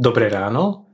[0.00, 0.88] Dobré ráno.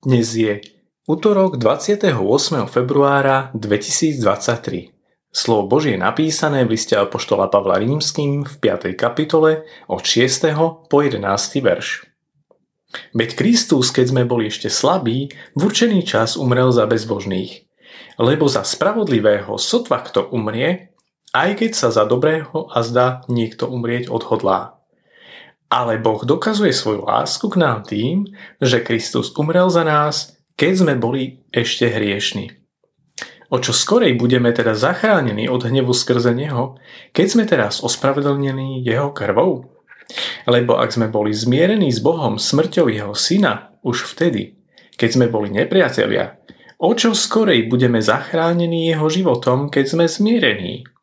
[0.00, 0.64] Dnes je
[1.04, 2.16] útorok 28.
[2.64, 4.88] februára 2023.
[5.28, 8.96] Slovo Božie napísané v liste Apoštola Pavla Rímským v 5.
[8.96, 10.48] kapitole od 6.
[10.88, 11.28] po 11.
[11.60, 12.08] verš.
[13.12, 17.68] Veď Kristus, keď sme boli ešte slabí, v určený čas umrel za bezbožných.
[18.16, 20.96] Lebo za spravodlivého sotva kto umrie,
[21.36, 24.75] aj keď sa za dobrého a zdá niekto umrieť odhodlá.
[25.66, 28.30] Ale Boh dokazuje svoju lásku k nám tým,
[28.62, 32.54] že Kristus umrel za nás, keď sme boli ešte hriešni.
[33.50, 36.78] O čo skorej budeme teda zachránení od hnevu skrze Neho,
[37.14, 39.70] keď sme teraz ospravedlnení Jeho krvou?
[40.46, 44.58] Lebo ak sme boli zmierení s Bohom smrťou Jeho Syna už vtedy,
[44.98, 46.38] keď sme boli nepriatelia,
[46.78, 50.95] o čo skorej budeme zachránení Jeho životom, keď sme zmierení?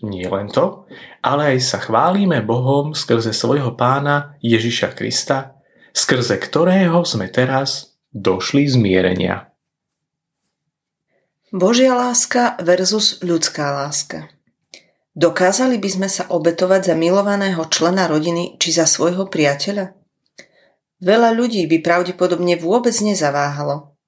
[0.00, 0.88] Nie len to,
[1.20, 5.60] ale aj sa chválime Bohom skrze svojho pána Ježiša Krista,
[5.92, 9.52] skrze ktorého sme teraz došli zmierenia.
[11.52, 14.30] Božia láska versus ľudská láska.
[15.12, 19.92] Dokázali by sme sa obetovať za milovaného člena rodiny či za svojho priateľa?
[21.02, 23.98] Veľa ľudí by pravdepodobne vôbec nezaváhalo.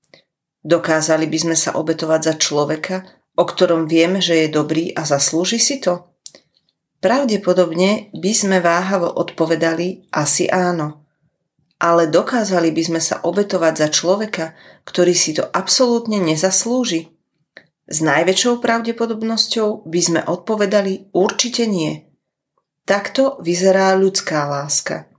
[0.62, 3.02] Dokázali by sme sa obetovať za človeka,
[3.36, 6.12] o ktorom vieme, že je dobrý a zaslúži si to?
[7.02, 11.02] Pravdepodobne by sme váhavo odpovedali asi áno.
[11.82, 14.54] Ale dokázali by sme sa obetovať za človeka,
[14.86, 17.10] ktorý si to absolútne nezaslúži?
[17.90, 22.06] S najväčšou pravdepodobnosťou by sme odpovedali určite nie.
[22.86, 25.10] Takto vyzerá ľudská láska.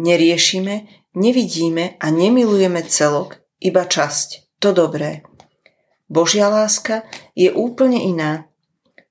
[0.00, 5.28] Neriešime, nevidíme a nemilujeme celok, iba časť, to dobré.
[6.08, 7.04] Božia láska
[7.36, 8.48] je úplne iná.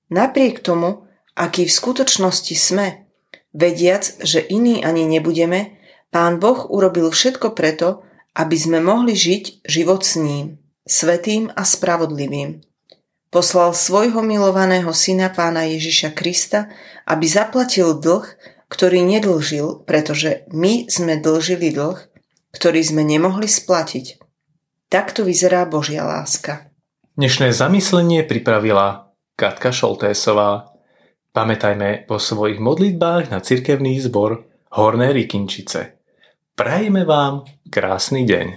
[0.10, 1.06] Napriek tomu,
[1.38, 3.08] aký v skutočnosti sme,
[3.54, 5.78] vediac, že iní ani nebudeme,
[6.10, 8.02] Pán Boh urobil všetko preto,
[8.34, 12.64] aby sme mohli žiť život s ním, svetým a spravodlivým.
[13.28, 16.72] Poslal svojho milovaného syna pána Ježiša Krista,
[17.04, 18.24] aby zaplatil dlh,
[18.72, 22.00] ktorý nedlžil, pretože my sme dlžili dlh,
[22.56, 24.16] ktorý sme nemohli splatiť.
[24.88, 26.67] Takto vyzerá Božia láska.
[27.18, 30.70] Dnešné zamyslenie pripravila Katka Šoltésová.
[31.34, 34.46] Pamätajme vo svojich modlitbách na cirkevný zbor
[34.78, 35.98] Horné Rikinčice.
[36.54, 37.42] Prajme vám
[37.74, 38.48] krásny deň.